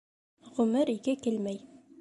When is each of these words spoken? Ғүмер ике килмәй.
Ғүмер 0.55 0.93
ике 0.95 1.17
килмәй. 1.27 1.65